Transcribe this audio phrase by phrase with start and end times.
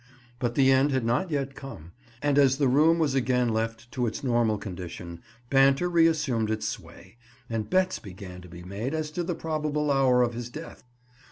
[0.39, 1.91] But the end had not yet come;
[2.23, 7.17] and as the room was again left to its normal condition, banter reassumed its sway,
[7.51, 10.83] and bets began to be made as to the probable hour of his death.